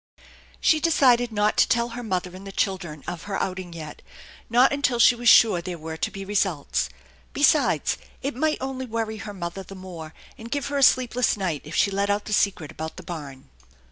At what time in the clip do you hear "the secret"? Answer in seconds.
12.25-12.71